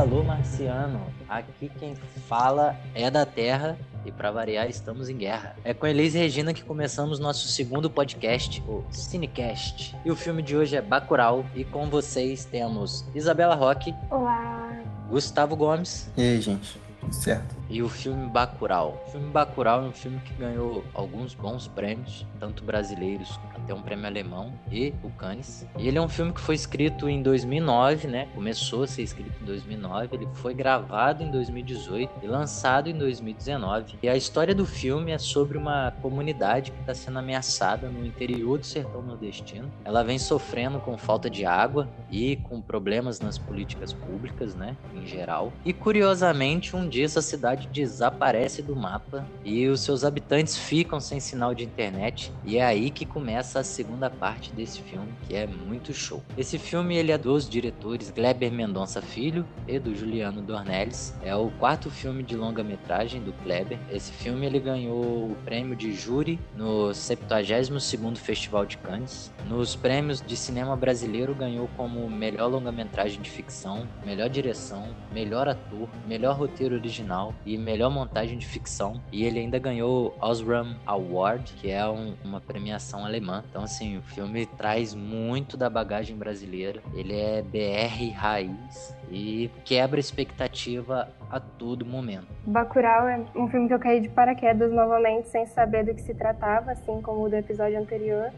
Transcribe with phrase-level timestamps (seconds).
[0.00, 0.98] alô, marciano.
[1.28, 1.94] Aqui quem
[2.26, 3.76] fala é da Terra
[4.06, 5.54] e para variar estamos em guerra.
[5.62, 9.94] É com Elise Regina que começamos nosso segundo podcast, o Cinecast.
[10.02, 13.94] E o filme de hoje é Bacurau e com vocês temos Isabela Roque.
[14.10, 14.82] Olá.
[15.10, 16.10] Gustavo Gomes.
[16.16, 16.80] E aí, gente?
[17.10, 17.59] Certo.
[17.70, 19.00] E o filme Bacurau.
[19.06, 23.80] O filme Bacurau é um filme que ganhou alguns bons prêmios, tanto brasileiros, até um
[23.80, 25.64] prêmio alemão e o Cannes.
[25.78, 28.28] E ele é um filme que foi escrito em 2009, né?
[28.34, 33.98] Começou a ser escrito em 2009, ele foi gravado em 2018 e lançado em 2019.
[34.02, 38.58] E a história do filme é sobre uma comunidade que está sendo ameaçada no interior
[38.58, 39.70] do sertão nordestino.
[39.84, 45.06] Ela vem sofrendo com falta de água e com problemas nas políticas públicas, né, em
[45.06, 45.52] geral.
[45.64, 51.20] E curiosamente, um dia essa cidade desaparece do mapa e os seus habitantes ficam sem
[51.20, 52.32] sinal de internet.
[52.44, 56.22] E é aí que começa a segunda parte desse filme, que é muito show.
[56.36, 61.14] Esse filme ele é dos diretores Gleber Mendonça Filho e do Juliano Dornelles.
[61.22, 63.78] É o quarto filme de longa-metragem do Kleber.
[63.90, 69.32] Esse filme ele ganhou o prêmio de júri no 72º Festival de Cannes.
[69.48, 75.88] Nos prêmios de cinema brasileiro ganhou como melhor longa-metragem de ficção, melhor direção, melhor ator,
[76.06, 79.00] melhor roteiro original e melhor montagem de ficção.
[79.10, 83.42] E ele ainda ganhou Osram Award, que é um, uma premiação alemã.
[83.50, 86.80] Então, assim, o filme traz muito da bagagem brasileira.
[86.94, 92.28] Ele é BR raiz e quebra expectativa a todo momento.
[92.46, 96.14] Bacurau é um filme que eu caí de paraquedas novamente, sem saber do que se
[96.14, 98.30] tratava, assim como o do episódio anterior.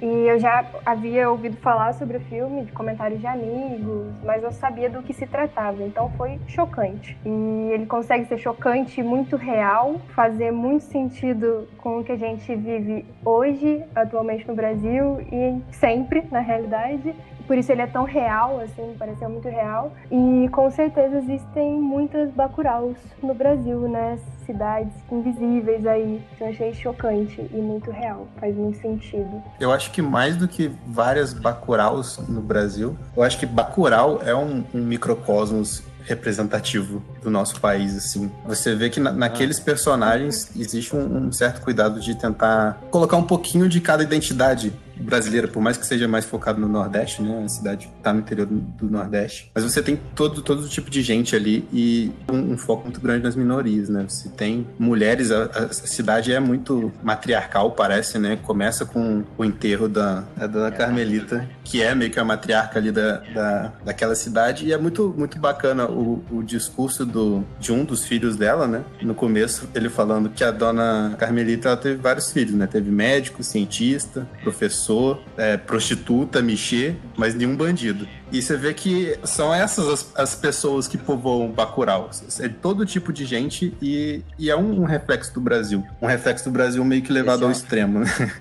[0.00, 4.52] E eu já havia ouvido falar sobre o filme, de comentários de amigos, mas eu
[4.52, 7.18] sabia do que se tratava, então foi chocante.
[7.24, 12.54] E ele consegue ser chocante, muito real, fazer muito sentido com o que a gente
[12.54, 17.14] vive hoje, atualmente no Brasil e sempre, na realidade.
[17.48, 19.92] Por isso ele é tão real, assim, pareceu muito real.
[20.12, 24.18] E com certeza existem muitas Bacuraus no Brasil, né?
[24.44, 26.22] Cidades invisíveis aí.
[26.34, 28.28] Então eu achei chocante e muito real.
[28.38, 29.42] Faz muito sentido.
[29.58, 34.34] Eu acho que mais do que várias Bacuraus no Brasil, eu acho que Bacurau é
[34.34, 38.30] um, um microcosmos representativo do nosso país, assim.
[38.46, 43.22] Você vê que na, naqueles personagens existe um, um, certo cuidado de tentar colocar um
[43.22, 47.42] pouquinho de cada identidade brasileira, por mais que seja mais focado no Nordeste, né?
[47.44, 49.50] A cidade está no interior do Nordeste.
[49.54, 53.22] Mas você tem todo, todo tipo de gente ali e um, um foco muito grande
[53.22, 54.04] nas minorias, né?
[54.08, 58.38] Você tem mulheres, a, a, cidade é muito matriarcal, parece, né?
[58.42, 62.90] Começa com o enterro da, da Dona Carmelita, que é meio que a matriarca ali
[62.90, 67.84] da, da, daquela cidade, e é muito, muito bacana o, o discurso do, de um
[67.84, 68.84] dos filhos dela, né?
[69.02, 72.66] No começo, ele falando que a Dona Carmelita ela teve vários filhos, né?
[72.66, 78.08] Teve médico, cientista, professor professor, é, prostituta, mexer, mas nenhum bandido.
[78.32, 82.10] E você vê que são essas as, as pessoas que povoam Bacurau.
[82.40, 85.84] É todo tipo de gente e, e é um, um reflexo do Brasil.
[86.00, 87.52] Um reflexo do Brasil meio que levado Esse ao é...
[87.52, 88.32] extremo, né?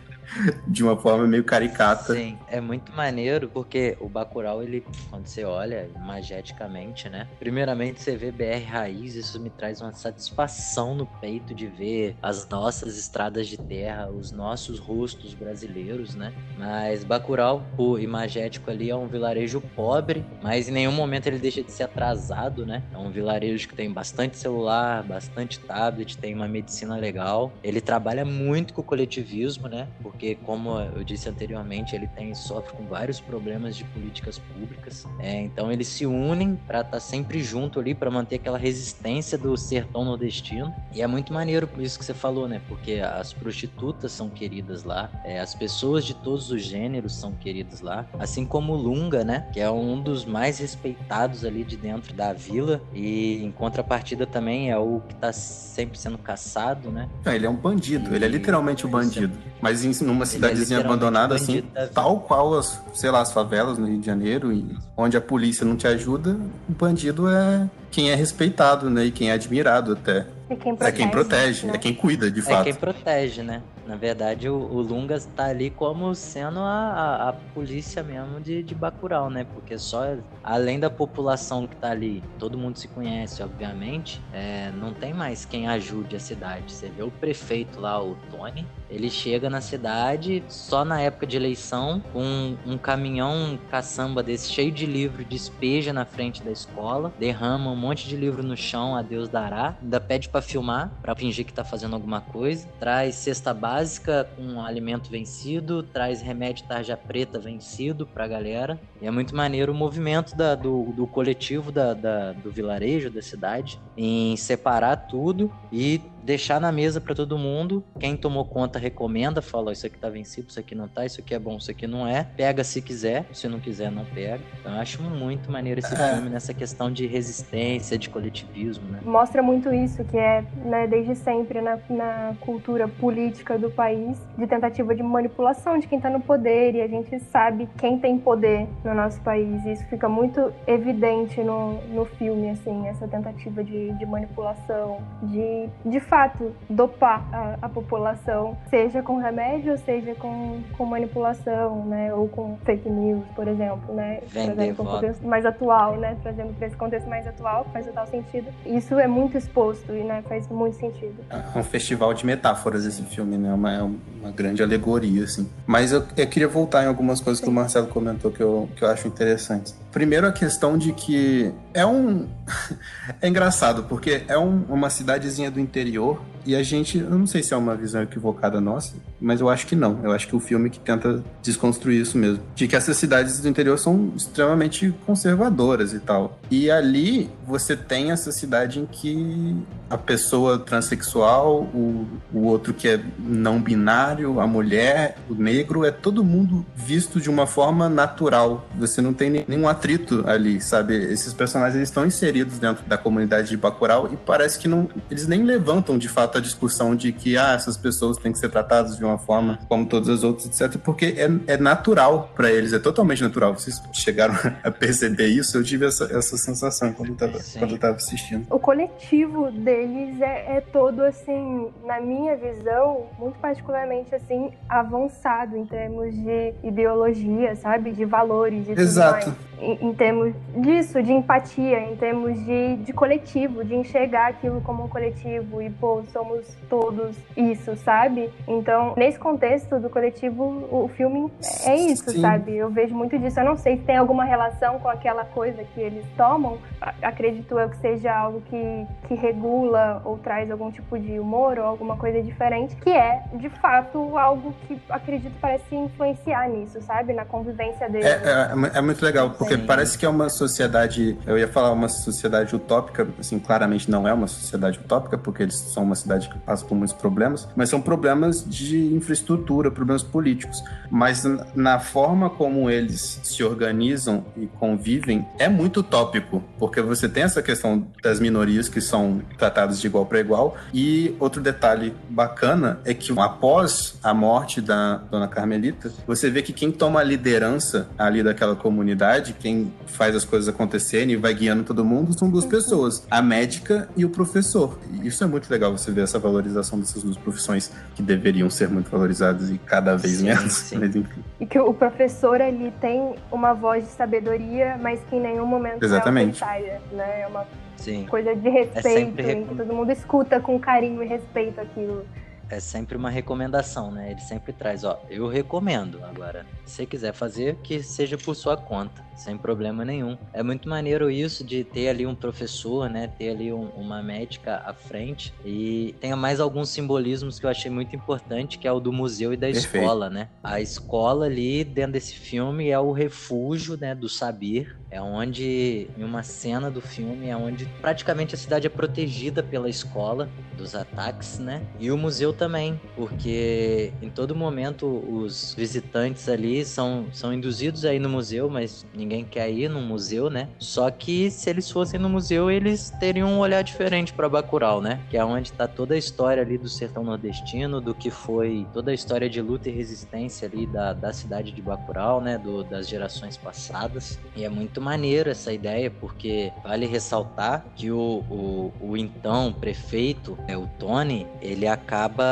[0.68, 2.14] de uma forma meio caricata.
[2.14, 7.28] Sim, é muito maneiro porque o Bacurau, ele, quando você olha mageticamente, né?
[7.40, 12.48] Primeiramente você vê BR Raiz, isso me traz uma satisfação no peito de ver as
[12.48, 16.34] nossas estradas de terra, os nossos rostos brasileiros, né?
[16.58, 21.64] Mas Bacurau, o imagético ali, é um vilarejo pobre, mas em nenhum momento ele deixa
[21.64, 22.84] de ser atrasado, né?
[22.94, 27.52] É um vilarejo que tem bastante celular, bastante tablet, tem uma medicina legal.
[27.64, 29.88] Ele trabalha muito com o coletivismo, né?
[30.02, 35.06] Porque porque como eu disse anteriormente, ele tem sofre com vários problemas de políticas públicas.
[35.20, 39.38] É, então eles se unem para estar tá sempre junto ali para manter aquela resistência
[39.38, 40.74] do sertão nordestino.
[40.94, 42.62] E é muito maneiro isso que você falou, né?
[42.68, 47.80] Porque as prostitutas são queridas lá, é, as pessoas de todos os gêneros são queridas
[47.80, 49.48] lá, assim como o Lunga, né?
[49.54, 54.72] Que é um dos mais respeitados ali de dentro da vila e em contrapartida também
[54.72, 57.08] é o que está sempre sendo caçado, né?
[57.26, 58.16] ele é um bandido, e...
[58.16, 59.38] ele é literalmente o um bandido.
[59.62, 63.78] Mas em numa é cidadezinha é abandonada, assim, tal qual as, sei lá, as favelas
[63.78, 64.52] no Rio de Janeiro,
[64.96, 66.38] onde a polícia não te ajuda,
[66.68, 69.06] o bandido é quem é respeitado, né?
[69.06, 70.26] E quem é admirado até.
[70.50, 70.88] É quem protege.
[70.88, 71.74] É quem protege, né?
[71.76, 72.62] é quem cuida, de fato.
[72.62, 73.62] É quem protege, né?
[73.86, 78.62] Na verdade, o, o Lungas tá ali como sendo a, a, a, polícia mesmo de,
[78.62, 79.46] de Bacurau, né?
[79.54, 84.94] Porque só, além da população que tá ali, todo mundo se conhece, obviamente, é, não
[84.94, 86.72] tem mais quem ajude a cidade.
[86.72, 91.36] Você vê o prefeito lá, o Tony, ele chega na cidade só na época de
[91.38, 97.14] eleição, com um, um caminhão caçamba desse cheio de livro, despeja na frente da escola,
[97.20, 101.16] derrama um monte de livro no chão, a Deus dará, ainda pede para filmar, para
[101.16, 106.96] fingir que tá fazendo alguma coisa, traz cesta básica com alimento vencido, traz remédio tarja
[106.96, 108.80] preta vencido pra galera.
[109.02, 113.22] E é muito maneiro o movimento da, do, do coletivo da, da, do vilarejo, da
[113.22, 117.82] cidade, em separar tudo e deixar na mesa para todo mundo.
[117.98, 121.34] Quem tomou conta recomenda, fala: Isso aqui tá vencido, isso aqui não tá, isso aqui
[121.34, 122.28] é bom, isso aqui não é.
[122.36, 124.44] Pega se quiser, se não quiser, não pega.
[124.60, 125.98] Então eu acho muito maneiro esse é.
[125.98, 129.00] filme nessa questão de resistência, de coletivismo, né?
[129.06, 134.46] Mostra muito isso, que é né, desde sempre na, na cultura política do país, de
[134.46, 138.68] tentativa de manipulação de quem tá no poder, e a gente sabe quem tem poder
[138.84, 139.66] no nosso país.
[139.66, 145.70] E isso fica muito evidente no, no filme, assim, essa tentativa de, de manipulação, de,
[145.86, 152.12] de fato fato dopar a, a, população, seja com remédio, seja com, com manipulação, né?
[152.12, 154.22] Ou com fake news, por exemplo, né?
[154.26, 156.18] Vender trazendo um contexto mais atual, né?
[156.24, 158.48] Trazendo para esse contexto mais atual, faz total sentido.
[158.66, 161.18] Isso é muito exposto e né, faz muito sentido.
[161.30, 163.54] É um festival de metáforas esse filme, né?
[163.54, 165.48] Uma, é uma grande alegoria, assim.
[165.68, 167.46] Mas eu, eu queria voltar em algumas coisas Sim.
[167.46, 169.80] que o Marcelo comentou que eu, que eu acho interessantes.
[169.98, 172.28] Primeiro, a questão de que é um.
[173.20, 177.44] é engraçado, porque é um, uma cidadezinha do interior e a gente, eu não sei
[177.44, 180.00] se é uma visão equivocada nossa, mas eu acho que não.
[180.02, 182.42] Eu acho que o filme que tenta desconstruir isso mesmo.
[182.56, 186.40] De que essas cidades do interior são extremamente conservadoras e tal.
[186.50, 189.58] E ali você tem essa cidade em que
[189.90, 195.92] a pessoa transexual, o, o outro que é não binário, a mulher, o negro, é
[195.92, 198.66] todo mundo visto de uma forma natural.
[198.78, 200.96] Você não tem nenhum atrito ali, sabe?
[200.96, 205.28] Esses personagens eles estão inseridos dentro da comunidade de Bacurau e parece que não, eles
[205.28, 208.98] nem levantam de fato a discussão de que ah, essas pessoas têm que ser tratadas
[208.98, 210.80] de uma forma como todas as outras, etc.
[210.82, 213.54] Porque é, é natural para eles, é totalmente natural.
[213.54, 215.58] Vocês chegaram a perceber isso?
[215.58, 218.46] Eu tive essa, essa sensação quando eu, tava, quando eu tava assistindo.
[218.50, 225.66] O coletivo deles é, é todo, assim, na minha visão, muito particularmente, assim, avançado em
[225.66, 227.92] termos de ideologia, sabe?
[227.92, 229.26] De valores e Exato.
[229.26, 229.47] tudo mais.
[229.60, 234.86] Em, em, termos disso, de empatia, em termos de, de coletivo, de enxergar aquilo como
[234.86, 238.30] um coletivo e, pô, somos todos isso, sabe?
[238.48, 241.32] Então, nesse contexto do coletivo, o filme
[241.66, 242.22] é isso, Sim.
[242.22, 242.56] sabe?
[242.56, 243.40] Eu vejo muito disso.
[243.40, 246.58] Eu não sei se tem alguma relação com aquela coisa que eles tomam.
[247.02, 251.66] Acredito eu que seja algo que, que regula ou traz algum tipo de humor ou
[251.66, 257.14] alguma coisa diferente, que é, de fato, algo que acredito parece influenciar nisso, sabe?
[257.14, 258.08] Na convivência deles.
[258.08, 259.66] É, é, é muito legal, porque Sim.
[259.66, 264.14] parece que é uma sociedade, eu ia falar uma sociedade utópica, assim, claramente não é
[264.14, 267.70] uma sociedade utópica, porque eles são uma cidade cidade que passa por muitos problemas, mas
[267.70, 270.64] são problemas de infraestrutura, problemas políticos.
[270.90, 271.24] Mas
[271.54, 277.42] na forma como eles se organizam e convivem, é muito utópico, porque você tem essa
[277.42, 280.58] questão das minorias que são tratadas de igual para igual.
[280.74, 286.54] E outro detalhe bacana é que após a morte da dona Carmelita, você vê que
[286.54, 291.64] quem toma a liderança ali daquela comunidade, quem faz as coisas acontecerem e vai guiando
[291.64, 294.80] todo mundo, são duas pessoas: a médica e o professor.
[294.92, 298.70] E isso é muito legal você ver essa valorização dessas duas profissões que deveriam ser
[298.70, 300.54] muito valorizadas e cada vez sim, menos.
[300.54, 300.78] Sim.
[300.80, 301.24] Mas, enfim.
[301.40, 305.84] E que o professor ali tem uma voz de sabedoria, mas que em nenhum momento
[305.84, 306.44] Exatamente.
[306.44, 307.22] é né?
[307.22, 307.46] É uma
[307.78, 308.06] sim.
[308.10, 312.06] coisa de respeito, é que todo mundo escuta com carinho e respeito aquilo
[312.50, 314.12] é sempre uma recomendação, né?
[314.12, 316.04] Ele sempre traz, ó, eu recomendo.
[316.04, 320.18] Agora, se você quiser fazer, que seja por sua conta, sem problema nenhum.
[320.32, 323.08] É muito maneiro isso de ter ali um professor, né?
[323.08, 325.34] Ter ali um, uma médica à frente.
[325.44, 329.34] E tem mais alguns simbolismos que eu achei muito importante, que é o do museu
[329.34, 329.78] e da Perfeito.
[329.78, 330.30] escola, né?
[330.44, 334.78] A escola ali, dentro desse filme, é o refúgio, né, do saber.
[334.90, 339.70] É onde, em uma cena do filme, é onde praticamente a cidade é protegida pela
[339.70, 341.62] escola dos ataques, né?
[341.78, 348.00] E o museu também, porque em todo momento os visitantes ali são, são induzidos aí
[348.00, 350.48] no museu, mas ninguém quer ir no museu, né?
[350.60, 355.02] Só que se eles fossem no museu, eles teriam um olhar diferente para Bacurau, né?
[355.10, 358.92] Que é onde tá toda a história ali do sertão nordestino, do que foi toda
[358.92, 362.38] a história de luta e resistência ali da, da cidade de Bacurau, né?
[362.38, 364.20] Do, das gerações passadas.
[364.36, 370.38] E é muito maneiro essa ideia, porque vale ressaltar que o, o, o então prefeito,
[370.48, 372.27] é, o Tony, ele acaba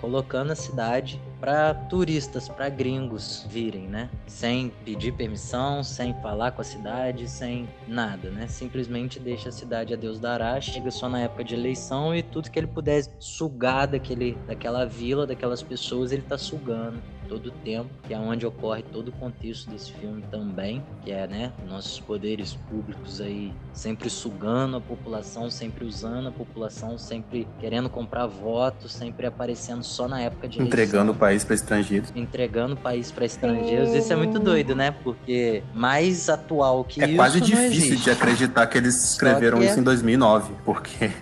[0.00, 4.10] colocando a cidade para turistas, para gringos virem, né?
[4.26, 8.46] Sem pedir permissão, sem falar com a cidade, sem nada, né?
[8.46, 12.50] Simplesmente deixa a cidade a Deus dará, chega só na época de eleição e tudo
[12.50, 17.00] que ele puder sugar daquele, daquela vila, daquelas pessoas, ele tá sugando
[17.30, 21.28] todo o tempo, que é onde ocorre todo o contexto desse filme também, que é,
[21.28, 27.88] né, nossos poderes públicos aí sempre sugando a população, sempre usando a população, sempre querendo
[27.88, 32.12] comprar votos, sempre aparecendo só na época de entregando o país para estrangeiros.
[32.16, 33.94] Entregando o país para estrangeiros.
[33.94, 34.90] Isso é muito doido, né?
[34.90, 37.14] Porque mais atual que é isso.
[37.14, 39.80] É quase difícil de acreditar que eles escreveram que isso é...
[39.80, 41.12] em 2009, porque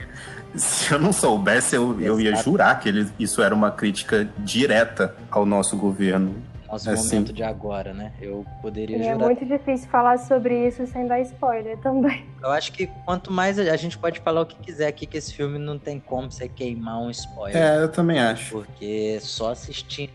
[0.59, 5.15] se eu não soubesse, eu, eu ia jurar que ele, isso era uma crítica direta
[5.31, 6.35] ao nosso governo.
[6.71, 7.15] Nosso assim.
[7.15, 8.13] momento de agora, né?
[8.21, 9.23] Eu poderia e é jurar.
[9.23, 12.27] É muito difícil falar sobre isso sem dar spoiler também.
[12.43, 15.33] Eu acho que quanto mais a gente pode falar o que quiser aqui, que esse
[15.33, 17.57] filme não tem como você queimar um spoiler.
[17.57, 18.51] É, eu também acho.
[18.51, 20.13] Porque só assistindo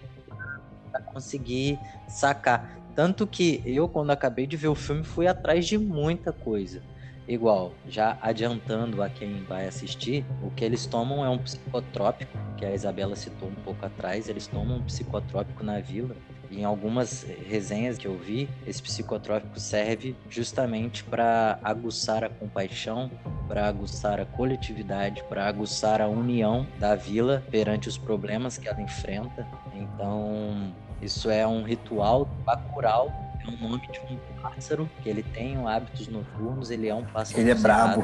[0.91, 2.77] pra conseguir sacar.
[2.95, 6.83] Tanto que eu, quando acabei de ver o filme, fui atrás de muita coisa.
[7.27, 12.65] Igual, já adiantando a quem vai assistir, o que eles tomam é um psicotrópico, que
[12.65, 16.15] a Isabela citou um pouco atrás, eles tomam um psicotrópico na vila.
[16.49, 23.09] E em algumas resenhas que eu vi, esse psicotrópico serve justamente para aguçar a compaixão,
[23.47, 28.81] para aguçar a coletividade, para aguçar a união da vila perante os problemas que ela
[28.81, 29.47] enfrenta.
[29.73, 33.11] Então, isso é um ritual bacural
[33.45, 37.41] é o nome de um pássaro que ele tem hábitos noturnos, ele é um pássaro.
[37.41, 38.03] Ele é brabo.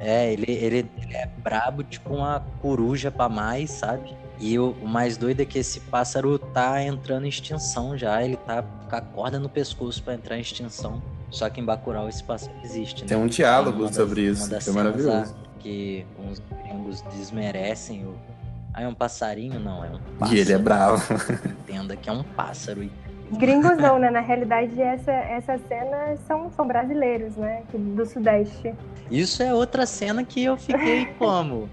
[0.00, 4.14] É, ele, ele, ele, é brabo, tipo uma coruja para mais, sabe?
[4.38, 8.36] E o, o, mais doido é que esse pássaro tá entrando em extinção já, ele
[8.36, 11.02] tá com a corda no pescoço para entrar em extinção.
[11.30, 13.08] Só que em Bacurau esse pássaro existe, né?
[13.08, 15.34] Tem um diálogo das, sobre isso, que é maravilhoso.
[15.58, 18.14] Que uns gringos desmerecem o...
[18.72, 19.58] Ah, é um passarinho?
[19.58, 20.38] Não, é um pássaro.
[20.38, 21.14] E ele é bravo.
[21.44, 22.90] Entenda que é um pássaro e
[23.32, 24.10] Gringos não, né?
[24.10, 27.62] Na realidade, essa, essa cena são, são brasileiros, né?
[27.72, 28.74] Do Sudeste.
[29.10, 31.68] Isso é outra cena que eu fiquei como?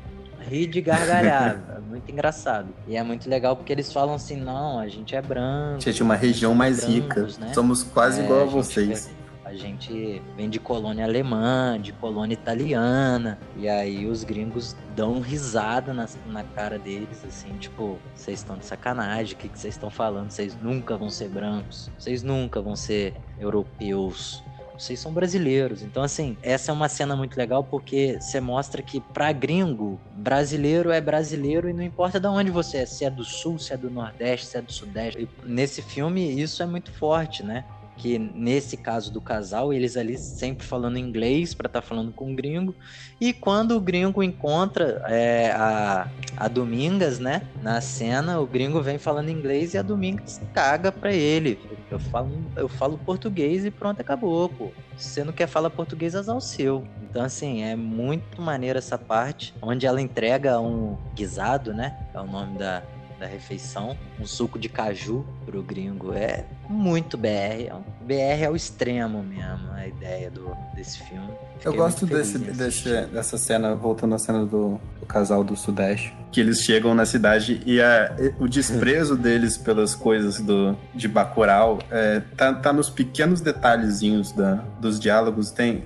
[0.47, 1.81] Ri de gargalhada.
[1.95, 2.67] muito engraçado.
[2.87, 5.81] E é muito legal porque eles falam assim: não, a gente é branco.
[5.81, 6.93] Gente, uma região mais brancos,
[7.35, 7.45] rica.
[7.45, 7.53] Né?
[7.53, 9.09] Somos quase é, igual a vocês.
[9.45, 15.93] A gente vem de colônia alemã, de colônia italiana, e aí os gringos dão risada
[15.93, 20.31] na, na cara deles, assim, tipo, vocês estão de sacanagem, o que vocês estão falando?
[20.31, 24.43] Vocês nunca vão ser brancos, vocês nunca vão ser europeus
[24.77, 25.81] vocês são brasileiros.
[25.81, 30.91] Então, assim, essa é uma cena muito legal porque você mostra que, pra gringo, brasileiro
[30.91, 33.77] é brasileiro e não importa de onde você é, se é do sul, se é
[33.77, 35.21] do nordeste, se é do sudeste.
[35.21, 37.65] E nesse filme, isso é muito forte, né?
[37.97, 42.31] Que nesse caso do casal, eles ali sempre falando inglês para estar tá falando com
[42.31, 42.75] o gringo.
[43.19, 48.97] E quando o gringo encontra é, a, a Domingas, né, na cena, o gringo vem
[48.97, 51.59] falando inglês e a Domingas caga para ele.
[51.89, 54.71] Eu falo, eu falo português e pronto, acabou, pô.
[54.97, 56.85] Se você não quer falar português, azar o seu.
[57.01, 62.25] Então, assim, é muito maneiro essa parte, onde ela entrega um guisado, né, é o
[62.25, 62.83] nome da,
[63.19, 66.13] da refeição, um suco de caju pro gringo.
[66.13, 67.73] É muito BR.
[68.01, 71.29] BR é o extremo mesmo, a ideia do, desse filme.
[71.53, 76.13] Fiquei Eu gosto desse, desse, dessa cena, voltando à cena do, do, casal do Sudeste,
[76.31, 81.79] que eles chegam na cidade e a, o desprezo deles pelas coisas do, de Bacurau
[81.89, 85.51] é, tá, tá nos pequenos detalhezinhos da, dos diálogos.
[85.51, 85.83] Tem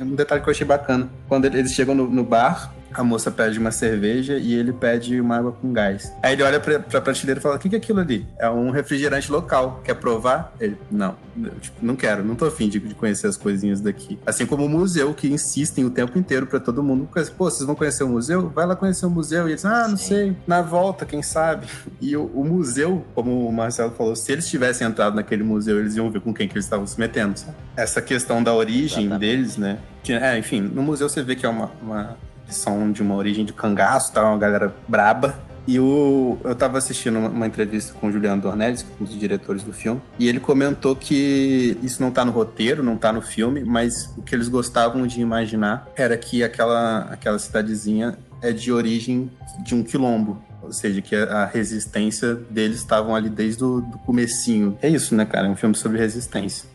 [0.00, 1.08] um detalhe que eu achei bacana.
[1.28, 5.36] Quando eles chegam no, no bar, a moça pede uma cerveja e ele pede uma
[5.36, 6.12] água com gás.
[6.22, 8.26] Aí ele olha pra, pra prateleira e fala: O que, que é aquilo ali?
[8.38, 9.80] É um refrigerante local.
[9.84, 10.54] Quer provar?
[10.60, 11.16] Ele: Não,
[11.60, 14.18] tipo, não quero, não tô afim de, de conhecer as coisinhas daqui.
[14.24, 17.74] Assim como o museu, que insistem o tempo inteiro para todo mundo: Pô, vocês vão
[17.74, 18.48] conhecer o museu?
[18.48, 19.48] Vai lá conhecer o museu.
[19.48, 20.08] E eles: Ah, não Sim.
[20.08, 21.66] sei, na volta, quem sabe.
[22.00, 25.96] E o, o, museu, como o Marcelo falou, se eles tivessem entrado naquele museu, eles
[25.96, 27.38] iam ver com quem que eles estavam se metendo.
[27.38, 27.56] Sabe?
[27.76, 29.20] Essa questão da origem Exatamente.
[29.20, 29.78] deles, né?
[30.02, 32.16] Que, é, enfim, no museu você vê que é uma, uma
[32.54, 34.22] são de uma origem de cangaço, tá?
[34.22, 35.34] Uma galera braba.
[35.66, 39.72] E o, eu tava assistindo uma entrevista com o Juliano Dornelles, um dos diretores do
[39.72, 44.12] filme, e ele comentou que isso não tá no roteiro, não tá no filme, mas
[44.16, 49.30] o que eles gostavam de imaginar era que aquela, aquela cidadezinha é de origem
[49.64, 50.42] de um quilombo.
[50.62, 54.78] Ou seja, que a resistência deles estavam ali desde o do comecinho.
[54.80, 55.46] É isso, né, cara?
[55.46, 56.73] É um filme sobre resistência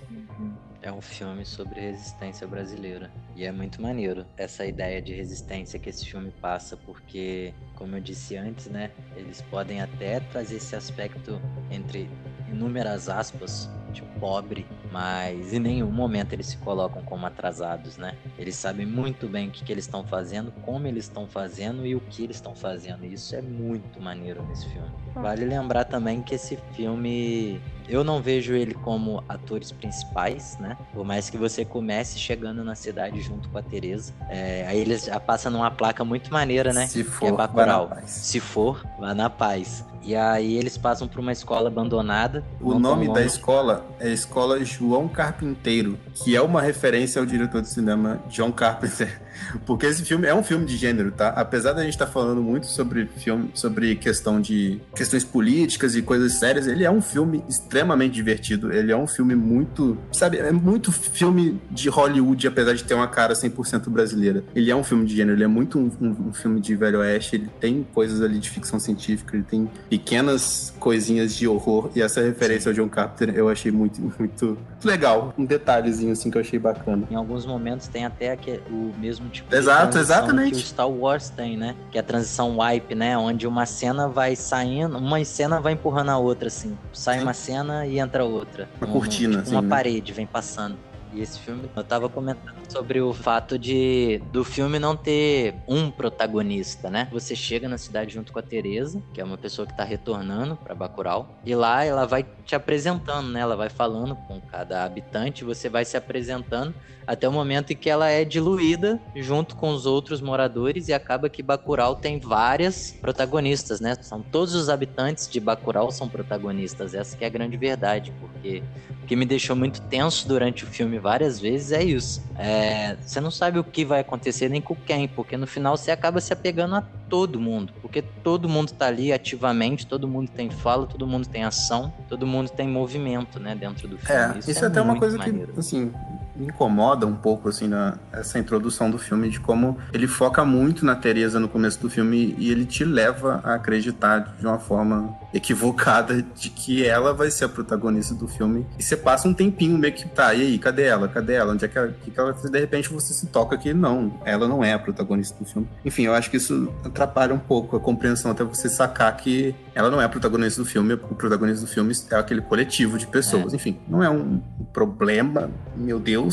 [0.89, 3.10] é um filme sobre resistência brasileira.
[3.36, 8.01] E é muito maneiro essa ideia de resistência que esse filme passa, porque, como eu
[8.01, 11.39] disse antes, né, eles podem até trazer esse aspecto
[11.72, 12.10] entre
[12.50, 18.17] inúmeras aspas de pobre, mas em nenhum momento eles se colocam como atrasados, né?
[18.38, 21.96] Eles sabem muito bem o que, que eles estão fazendo, como eles estão fazendo e
[21.96, 23.05] o que eles estão fazendo.
[23.05, 24.89] E isso é muito maneiro nesse filme.
[25.13, 30.77] Vale lembrar também que esse filme Eu não vejo ele como atores principais, né?
[30.93, 34.13] Por mais que você comece chegando na cidade junto com a Teresa.
[34.29, 36.86] É, aí eles já passam numa placa muito maneira, né?
[36.86, 37.88] Se que é for, vá na Bacurau.
[37.88, 38.10] paz.
[38.12, 39.84] Se for, vá na paz.
[40.01, 42.43] E aí eles passam por uma escola abandonada.
[42.62, 47.69] O nome da escola é Escola João Carpinteiro, que é uma referência ao diretor de
[47.69, 49.22] cinema John Carpenter.
[49.65, 51.29] Porque esse filme é um filme de gênero, tá?
[51.29, 56.34] Apesar da gente estar falando muito sobre filme, sobre questão de questões políticas e coisas
[56.34, 58.72] sérias, ele é um filme extremamente divertido.
[58.72, 63.08] Ele é um filme muito, sabe, é muito filme de Hollywood, apesar de ter uma
[63.08, 64.43] cara 100% brasileira.
[64.55, 67.00] Ele é um filme de gênero, ele é muito um, um- um filme de velho
[67.00, 72.01] oeste, ele tem coisas ali de ficção científica, ele tem pequenas coisinhas de horror e
[72.01, 75.34] essa referência ao John Carpenter eu achei muito, muito legal.
[75.38, 77.03] Um detalhezinho assim que eu achei bacana.
[77.12, 78.38] Em alguns momentos tem até
[78.69, 80.51] o mesmo tipo Exato, exatamente.
[80.51, 81.75] que o Star Wars tem, né?
[81.91, 83.17] Que é a transição wipe, né?
[83.17, 86.77] Onde uma cena vai saindo, uma cena vai empurrando a outra, assim.
[86.93, 87.24] Sai Sim.
[87.24, 88.67] uma cena e entra outra.
[88.81, 89.69] Uma Um- cortina, tipo, assim, uma né?
[89.69, 90.77] parede vem passando.
[91.12, 95.89] E esse filme, eu tava comentando sobre o fato de do filme não ter um
[95.89, 97.07] protagonista, né?
[97.12, 100.55] Você chega na cidade junto com a Teresa, que é uma pessoa que tá retornando
[100.55, 103.39] pra Bacurau, e lá ela vai te apresentando, né?
[103.39, 106.75] Ela vai falando com cada habitante, você vai se apresentando
[107.09, 111.27] até o momento em que ela é diluída junto com os outros moradores e acaba
[111.27, 113.95] que Bacurau tem várias protagonistas, né?
[113.99, 116.93] São todos os habitantes de Bacurau são protagonistas.
[116.93, 118.61] Essa que é a grande verdade, porque
[119.01, 122.21] o que me deixou muito tenso durante o filme várias vezes é isso.
[122.37, 125.89] É, você não sabe o que vai acontecer nem com quem, porque no final você
[125.89, 130.51] acaba se apegando a todo mundo, porque todo mundo tá ali ativamente, todo mundo tem
[130.51, 134.35] fala, todo mundo tem ação, todo mundo tem movimento, né, dentro do filme.
[134.35, 135.53] É, isso, é até uma coisa maneiro.
[135.53, 135.91] que, assim,
[136.39, 140.86] me incomoda um pouco, assim, na, essa introdução do filme, de como ele foca muito
[140.86, 145.13] na Teresa no começo do filme e ele te leva a acreditar de uma forma
[145.34, 148.65] equivocada de que ela vai ser a protagonista do filme.
[148.77, 151.08] E você passa um tempinho meio que, tá, e aí, cadê ela?
[151.08, 151.53] Cadê ela?
[151.53, 154.63] Onde é que ela, que ela De repente você se toca que não, ela não
[154.63, 155.67] é a protagonista do filme.
[155.84, 159.89] Enfim, eu acho que isso atrapalha um pouco a compreensão até você sacar que ela
[159.89, 163.53] não é a protagonista do filme, o protagonista do filme é aquele coletivo de pessoas.
[163.53, 164.41] Enfim, não é um
[164.74, 166.28] problema, meu Deus,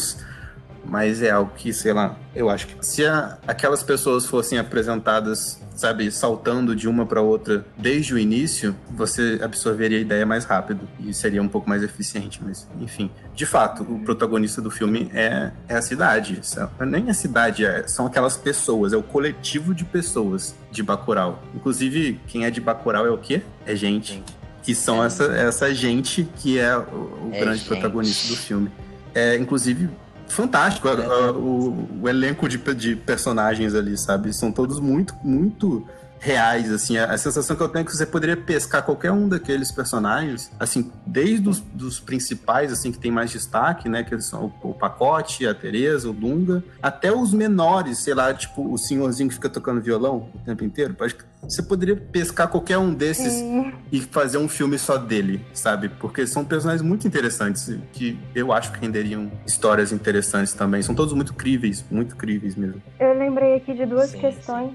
[0.88, 5.61] mas é algo que, sei lá, eu acho que se a- aquelas pessoas fossem apresentadas,
[5.75, 10.88] sabe, saltando de uma para outra desde o início, você absorveria a ideia mais rápido
[11.00, 13.11] e seria um pouco mais eficiente, mas enfim.
[13.35, 16.41] De fato, o protagonista do filme é, é a cidade.
[16.80, 21.43] Nem a cidade, é- são aquelas pessoas, é o coletivo de pessoas de Bacurau.
[21.54, 23.43] Inclusive, quem é de Bacurau é o quê?
[23.67, 24.13] É gente.
[24.15, 25.06] Gente, Que são É.
[25.06, 27.69] essa, essa gente que é o, o É grande gente.
[27.69, 28.69] protagonista do filme.
[29.17, 29.89] É, inclusive,
[30.29, 30.93] fantástico É.
[30.93, 34.33] a- o, o elenco de, de personagens ali, sabe?
[34.35, 35.87] São todos muito, muito
[36.19, 36.97] reais, assim.
[36.97, 40.50] A, a sensação que eu tenho é que você poderia pescar qualquer um daqueles personagens,
[40.59, 44.02] assim, desde os dos principais, assim, que tem mais destaque, né?
[44.02, 48.73] Que são o, o Pacote, a Tereza, o Dunga, até os menores, sei lá, tipo,
[48.73, 50.97] o senhorzinho que fica tocando violão o tempo inteiro.
[51.00, 53.73] Acho que você poderia pescar qualquer um desses Sim.
[53.93, 55.89] e fazer um filme só dele, sabe?
[55.89, 60.83] Porque são personagens muito interessantes que eu acho que renderiam histórias interessantes também.
[60.83, 62.83] São todos muito críveis, muito críveis mesmo.
[62.99, 64.73] Eu lembrei aqui de duas Sim, questões.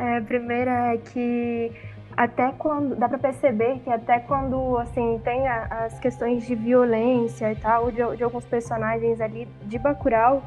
[0.00, 1.70] É, a primeira é que
[2.16, 7.52] até quando dá pra perceber que até quando assim tem a- as questões de violência
[7.52, 10.42] e tal de, de alguns personagens ali de Bacurau,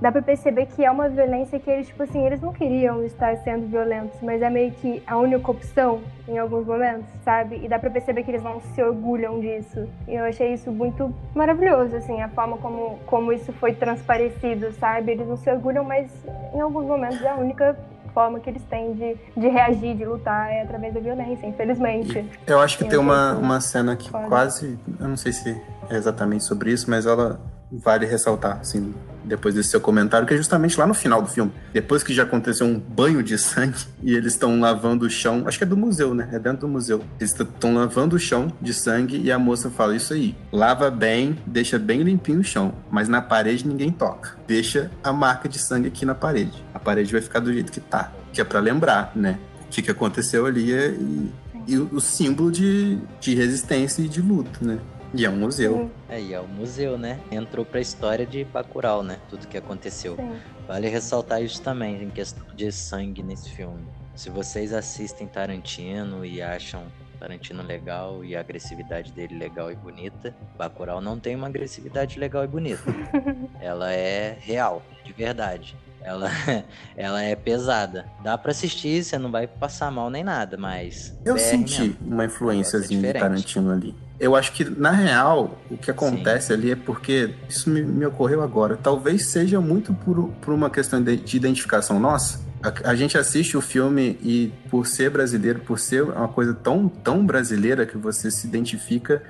[0.00, 3.34] dá pra perceber que é uma violência que eles tipo assim eles não queriam estar
[3.38, 7.60] sendo violentos, mas é meio que a única opção em alguns momentos, sabe?
[7.64, 9.88] E dá pra perceber que eles não se orgulham disso.
[10.06, 15.12] E eu achei isso muito maravilhoso, assim, a forma como como isso foi transparecido, sabe?
[15.12, 16.06] Eles não se orgulham, mas
[16.54, 17.74] em alguns momentos é a única
[18.08, 22.28] forma que eles têm de, de reagir, de lutar é através da violência, infelizmente.
[22.46, 24.28] Eu acho que tem eu uma, uma cena que quase.
[24.28, 24.78] quase.
[25.00, 25.50] Eu não sei se
[25.88, 27.40] é exatamente sobre isso, mas ela
[27.70, 28.94] vale ressaltar, assim,
[29.28, 31.52] depois desse seu comentário, que é justamente lá no final do filme.
[31.72, 35.58] Depois que já aconteceu um banho de sangue e eles estão lavando o chão, acho
[35.58, 36.28] que é do museu, né?
[36.32, 37.04] É dentro do museu.
[37.20, 40.34] Eles estão lavando o chão de sangue e a moça fala isso aí.
[40.52, 44.36] Lava bem, deixa bem limpinho o chão, mas na parede ninguém toca.
[44.46, 46.64] Deixa a marca de sangue aqui na parede.
[46.72, 49.38] A parede vai ficar do jeito que tá, que é para lembrar, né?
[49.66, 51.30] O que, que aconteceu ali é- e,
[51.66, 54.78] e o, símbolo de, de resistência e de luta, né?
[55.14, 55.90] E é um museu.
[56.08, 57.18] Aí é o museu, né?
[57.30, 59.18] Entrou pra história de Bacurau, né?
[59.30, 60.16] Tudo que aconteceu.
[60.16, 60.38] Sim.
[60.66, 63.86] Vale ressaltar isso também, em questão de sangue nesse filme.
[64.14, 66.84] Se vocês assistem Tarantino e acham
[67.18, 72.44] Tarantino legal e a agressividade dele legal e bonita, Bacurau não tem uma agressividade legal
[72.44, 72.82] e bonita.
[73.60, 75.74] Ela é real, de verdade.
[76.08, 76.30] Ela,
[76.96, 78.06] ela é pesada.
[78.22, 81.16] Dá para assistir, você não vai passar mal nem nada, mas.
[81.24, 81.96] Eu senti mesmo.
[82.00, 83.94] uma influênciazinha de Tarantino ali.
[84.18, 86.54] Eu acho que, na real, o que acontece Sim.
[86.54, 88.76] ali é porque isso me, me, ocorreu agora.
[88.76, 92.40] Talvez seja muito por, por uma questão de, de identificação nossa.
[92.60, 96.88] A, a, gente assiste o filme e, por ser brasileiro, por ser uma coisa tão,
[96.88, 99.22] tão brasileira que você se identifica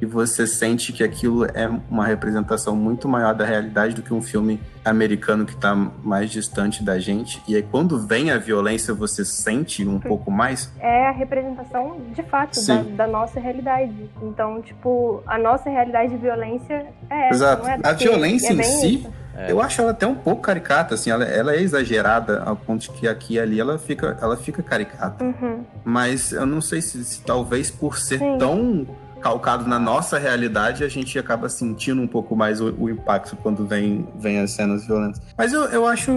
[0.00, 4.20] e você sente que aquilo é uma representação muito maior da realidade do que um
[4.20, 7.42] filme americano que está mais distante da gente.
[7.48, 10.70] E aí, quando vem a violência, você sente um pouco mais?
[10.78, 14.10] É a representação, de fato, da, da, nossa realidade.
[14.22, 17.34] Então, tipo, a nossa realidade de violência é essa.
[17.34, 17.66] Exato.
[17.66, 17.80] É?
[17.82, 19.08] A violência é em si.
[19.34, 19.52] É.
[19.52, 22.90] Eu acho ela até um pouco caricata, assim, ela, ela, é exagerada ao ponto de
[22.90, 25.22] que aqui e ali ela fica, ela fica caricata.
[25.22, 25.62] Uhum.
[25.84, 28.38] Mas eu não sei se, se talvez por ser Sim.
[28.38, 28.86] tão
[29.26, 33.66] calcado na nossa realidade, a gente acaba sentindo um pouco mais o, o impacto quando
[33.66, 35.20] vem, vem as cenas violentas.
[35.36, 36.12] Mas eu, eu acho.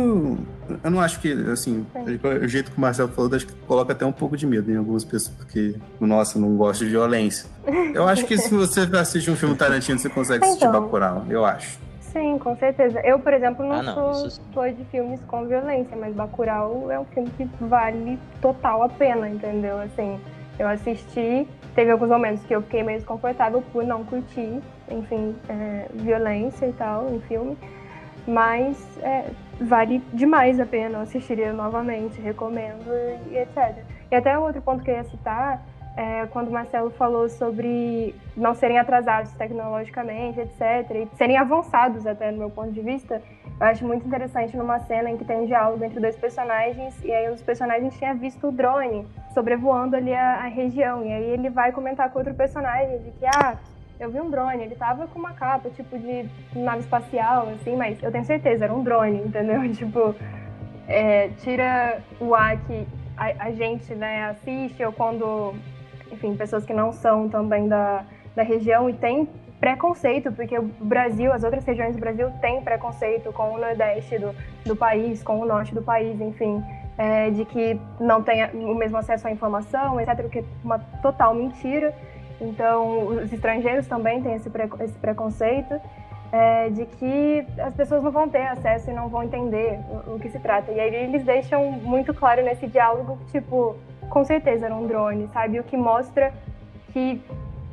[0.83, 1.87] Eu não acho que, assim,
[2.43, 4.77] o jeito que o Marcelo falou, acho que coloca até um pouco de medo em
[4.77, 7.49] algumas pessoas, porque, nossa, não gosto de violência.
[7.95, 11.43] Eu acho que se você assiste um filme Tarantino, você consegue assistir então, Bacurau, eu
[11.43, 11.79] acho.
[11.99, 12.99] Sim, com certeza.
[13.03, 14.41] Eu, por exemplo, não, ah, não sou isso...
[14.53, 19.27] fã de filmes com violência, mas Bacurau é um filme que vale total a pena,
[19.27, 19.79] entendeu?
[19.79, 20.19] Assim,
[20.59, 21.47] eu assisti
[21.79, 24.59] teve alguns momentos que eu fiquei meio desconfortável por não curtir,
[24.91, 27.57] enfim, é, violência e tal em filme,
[28.27, 29.29] mas é,
[29.61, 32.91] vale demais a pena, eu assistiria novamente, recomendo
[33.31, 33.77] e, etc.
[34.11, 35.63] E até outro ponto que eu ia citar
[35.95, 40.59] é, quando o Marcelo falou sobre não serem atrasados tecnologicamente, etc.,
[40.95, 43.21] e serem avançados até no meu ponto de vista,
[43.59, 47.11] eu acho muito interessante numa cena em que tem um diálogo entre dois personagens, e
[47.11, 51.49] aí os personagens tinham visto o drone sobrevoando ali a, a região, e aí ele
[51.49, 53.57] vai comentar com outro personagem de que, ah,
[53.99, 58.01] eu vi um drone, ele tava com uma capa, tipo, de nave espacial, assim, mas
[58.01, 59.61] eu tenho certeza, era um drone, entendeu?
[59.75, 60.15] Tipo,
[60.87, 65.53] é, tira o ar que a, a gente, né, assiste, ou quando
[66.11, 68.03] enfim, pessoas que não são também da,
[68.35, 69.27] da região e tem
[69.59, 74.33] preconceito, porque o Brasil, as outras regiões do Brasil têm preconceito com o Nordeste do,
[74.65, 76.63] do país, com o Norte do país, enfim,
[76.97, 80.79] é, de que não tem o mesmo acesso à informação, etc., o que é uma
[81.01, 81.93] total mentira.
[82.41, 85.79] Então, os estrangeiros também têm esse, pre, esse preconceito
[86.31, 90.19] é, de que as pessoas não vão ter acesso e não vão entender o, o
[90.19, 90.71] que se trata.
[90.71, 93.75] E aí eles deixam muito claro nesse diálogo, tipo,
[94.09, 95.59] com certeza era um drone, sabe?
[95.59, 96.33] O que mostra
[96.93, 97.21] que,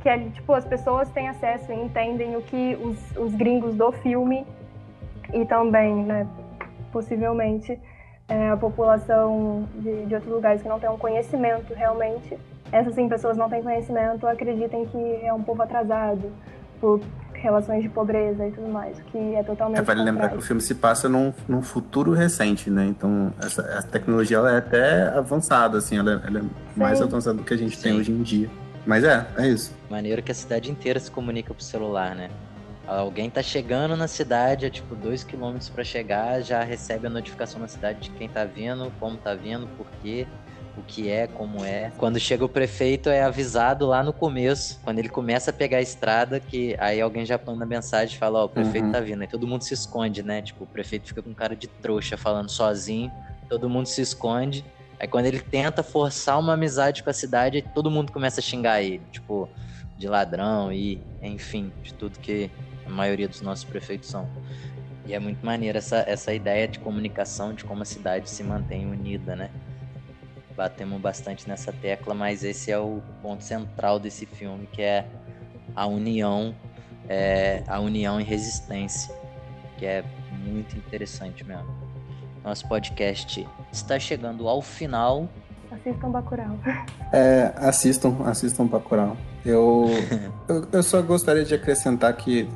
[0.07, 3.91] que é, tipo, as pessoas têm acesso e entendem o que os, os gringos do
[3.91, 4.47] filme
[5.35, 6.29] e também, né,
[6.93, 7.77] possivelmente,
[8.29, 12.39] é, a população de, de outros lugares que não tem um conhecimento realmente.
[12.71, 16.31] Essas sim, pessoas não têm conhecimento, acreditem que é um povo atrasado
[16.81, 17.01] por
[17.33, 19.81] relações de pobreza e tudo mais, que é totalmente.
[19.81, 22.87] É, vale lembrar que o filme se passa num, num futuro recente, né?
[22.87, 26.43] Então, essa, essa tecnologia ela é até avançada, assim, ela, ela é
[26.77, 27.83] mais avançada do que a gente Sim.
[27.83, 28.49] tem hoje em dia.
[28.87, 29.75] Mas é, é isso.
[29.91, 32.31] Maneiro que a cidade inteira se comunica pro celular, né?
[32.87, 37.61] Alguém tá chegando na cidade, é tipo dois quilômetros para chegar, já recebe a notificação
[37.61, 40.25] na cidade de quem tá vindo, como tá vindo, por quê
[40.77, 41.91] o que é, como é.
[41.97, 45.83] Quando chega o prefeito é avisado lá no começo, quando ele começa a pegar a
[45.83, 48.93] estrada, que aí alguém já manda mensagem e fala, ó, oh, o prefeito uhum.
[48.93, 49.23] tá vindo.
[49.23, 50.43] Aí todo mundo se esconde, né?
[50.43, 53.11] Tipo, o prefeito fica com cara de trouxa falando sozinho,
[53.49, 54.65] todo mundo se esconde.
[54.99, 58.83] Aí quando ele tenta forçar uma amizade com a cidade, todo mundo começa a xingar
[58.83, 59.49] ele, tipo,
[59.97, 62.51] de ladrão e, enfim, de tudo que
[62.87, 64.29] a maioria dos nossos prefeitos são.
[65.07, 68.87] E é muito maneiro essa, essa ideia de comunicação, de como a cidade se mantém
[68.87, 69.51] unida, né?
[70.57, 75.07] batemos bastante nessa tecla, mas esse é o ponto central desse filme, que é
[75.75, 76.55] a união,
[77.09, 79.15] é, a união e resistência,
[79.77, 80.03] que é
[80.45, 81.86] muito interessante mesmo.
[82.47, 85.29] Nosso podcast está chegando ao final.
[85.69, 86.57] Assistam Bacurau.
[87.13, 89.17] É, assistam, assistam Bacurau.
[89.45, 89.91] Eu,
[90.47, 92.49] eu, eu só gostaria de acrescentar que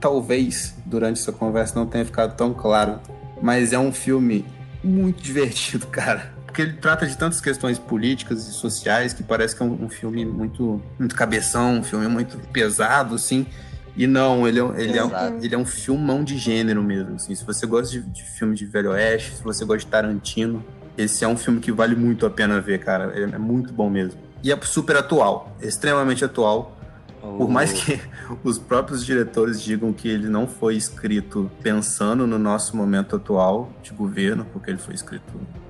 [0.00, 3.00] talvez durante essa conversa não tenha ficado tão claro,
[3.42, 4.46] mas é um filme
[4.82, 9.62] muito divertido, cara porque ele trata de tantas questões políticas e sociais que parece que
[9.62, 13.46] é um, um filme muito, muito cabeção, um filme muito pesado, assim.
[13.98, 17.16] E não, ele é, ele, é, um, ele é um filmão de gênero mesmo.
[17.16, 17.34] Assim.
[17.34, 20.64] Se você gosta de, de filme de Velho Oeste, se você gosta de Tarantino,
[20.96, 23.12] esse é um filme que vale muito a pena ver, cara.
[23.12, 24.20] É, é muito bom mesmo.
[24.40, 26.76] E é super atual, extremamente atual.
[27.20, 28.00] Por mais que
[28.44, 33.92] os próprios diretores digam que ele não foi escrito pensando no nosso momento atual de
[33.92, 35.24] governo, porque ele foi escrito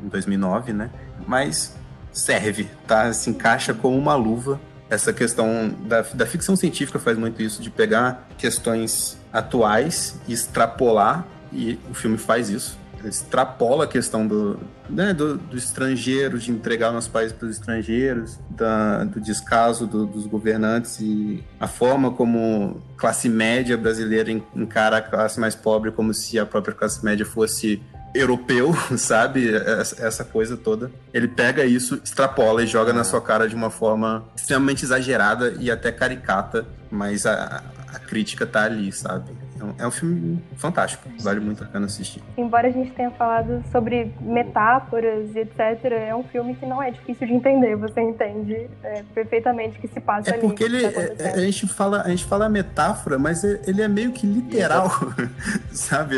[0.05, 0.91] em 2009, né?
[1.27, 1.75] Mas
[2.12, 3.11] serve, tá?
[3.14, 4.61] Se encaixa como uma luva.
[4.90, 11.27] Essa questão da, da ficção científica faz muito isso, de pegar questões atuais e extrapolar,
[11.53, 12.79] e o filme faz isso.
[13.05, 17.57] extrapola a questão do, né, do, do, estrangeiro, de entregar o nosso país para os
[17.57, 24.98] estrangeiros, da, do descaso do, dos governantes e a forma como classe média brasileira encara
[24.98, 27.83] a classe mais pobre como se a própria classe média fosse
[28.19, 29.51] europeu, sabe?
[29.99, 30.91] Essa coisa toda.
[31.13, 35.71] Ele pega isso, extrapola e joga na sua cara de uma forma extremamente exagerada e
[35.71, 39.31] até caricata, mas a, a crítica tá ali, sabe?
[39.79, 42.23] É, é um filme fantástico, vale muito a pena assistir.
[42.37, 46.90] Embora a gente tenha falado sobre metáforas e etc., é um filme que não é
[46.90, 50.40] difícil de entender, você entende é, perfeitamente o que se passa é ali.
[50.40, 54.12] Porque ele, tá é, a, gente fala, a gente fala metáfora, mas ele é meio
[54.12, 54.90] que literal,
[55.73, 56.16] sabe?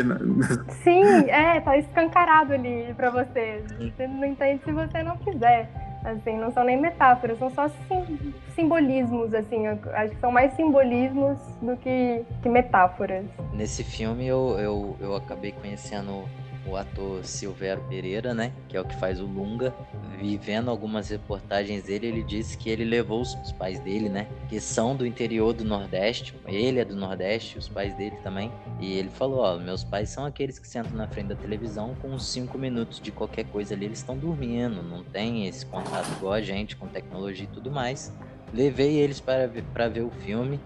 [0.83, 3.63] Sim, é, tá escancarado ali pra você.
[3.79, 5.69] Você não entende se você não quiser.
[6.03, 9.67] Assim, não são nem metáforas, são só sim, simbolismos, assim.
[9.67, 13.25] Acho que são mais simbolismos do que, que metáforas.
[13.53, 16.23] Nesse filme eu, eu, eu acabei conhecendo
[16.65, 19.73] o ator Silvério Pereira, né, que é o que faz o Lunga,
[20.19, 24.95] vivendo algumas reportagens dele, ele disse que ele levou os, pais dele, né, que são
[24.95, 29.39] do interior do Nordeste, ele é do Nordeste, os pais dele também, e ele falou,
[29.39, 33.11] ó, meus pais são aqueles que sentam na frente da televisão com 5 minutos de
[33.11, 37.45] qualquer coisa ali, eles estão dormindo, não tem esse contato igual a gente com tecnologia
[37.45, 38.13] e tudo mais.
[38.53, 40.59] Levei eles para ver, para ver o filme,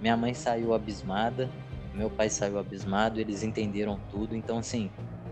[0.00, 1.48] minha mãe saiu abismada,
[1.94, 4.90] meu pai saiu abismado, eles entenderam tudo, então assim,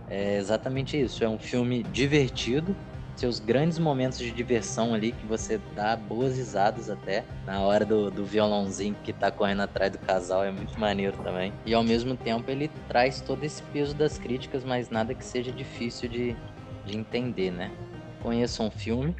[0.09, 1.23] é exatamente isso.
[1.25, 2.77] É um filme divertido,
[3.17, 7.25] seus grandes momentos de diversão ali, que você dá boas risadas até.
[7.47, 11.53] Na hora do, do violãozinho que tá correndo atrás do casal, é muito maneiro também.
[11.65, 15.51] E ao mesmo tempo ele traz todo esse peso das críticas, mas nada que seja
[15.51, 16.37] difícil de,
[16.85, 17.73] de entender, né?
[18.23, 19.17] Conheçam um filme,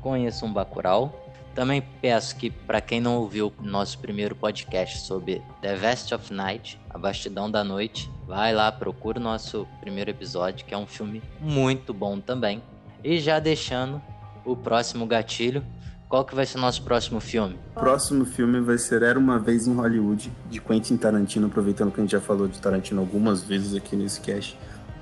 [0.00, 1.27] conheçam um Bacurau.
[1.58, 6.80] Também peço que, para quem não ouviu nosso primeiro podcast sobre The Vest of Night,
[6.88, 11.20] A Bastidão da Noite, vai lá, procura o nosso primeiro episódio, que é um filme
[11.40, 12.62] muito bom também.
[13.02, 14.00] E já deixando
[14.44, 15.64] o próximo gatilho,
[16.08, 17.58] qual que vai ser o nosso próximo filme?
[17.74, 21.98] O próximo filme vai ser Era Uma Vez em Hollywood, de Quentin Tarantino, aproveitando que
[21.98, 24.56] a gente já falou de Tarantino algumas vezes aqui nesse cast.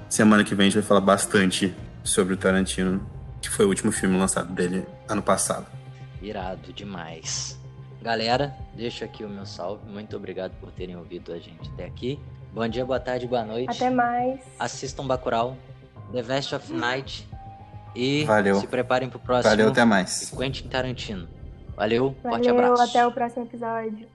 [0.09, 3.07] Semana que vem a gente vai falar bastante sobre o Tarantino,
[3.43, 5.67] que foi o último filme lançado dele ano passado.
[6.27, 7.57] Irado demais.
[8.03, 9.89] Galera, deixo aqui o meu salve.
[9.89, 12.19] Muito obrigado por terem ouvido a gente até aqui.
[12.53, 13.71] Bom dia, boa tarde, boa noite.
[13.71, 14.41] Até mais.
[14.59, 15.57] Assistam Bacurau,
[16.13, 17.29] The Vest of Night
[17.95, 18.59] e Valeu.
[18.59, 19.51] se preparem pro próximo.
[19.51, 20.31] Valeu, até mais.
[20.37, 21.29] Quentin Tarantino.
[21.77, 22.83] Valeu, Valeu, forte abraço.
[22.83, 24.09] até o próximo episódio.